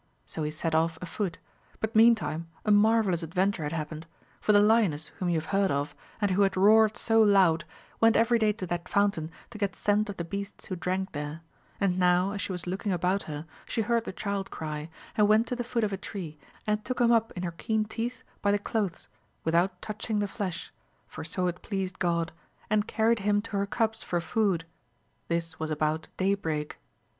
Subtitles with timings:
[0.25, 1.37] So he set off afoot,
[1.79, 4.07] but meantime a marvellous adventure had happened,
[4.39, 7.65] for the lioness whom you have heard of, and who had roared so loud,
[7.99, 11.41] went every day to that fountain to get scent of the beasts who drank there;
[11.79, 15.45] and now, as she was looking about her, she heard the child cry, and went
[15.45, 18.49] to the foot of a tree, and took him up in her keen teeth by
[18.51, 19.07] the cloaths,
[19.43, 20.73] without touching the flesh,
[21.07, 22.31] for so it pleased God,
[22.71, 24.65] and carried him to her cubs for food:
[25.27, 26.79] this was about day break.